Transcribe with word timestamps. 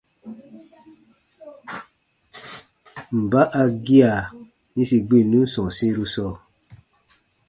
Mba 3.19 3.41
a 3.61 3.63
gia 3.85 4.13
yĩsi 4.75 4.97
gbinnun 5.07 5.45
sɔ̃ɔsiru 5.53 6.05
sɔɔ? 6.13 6.33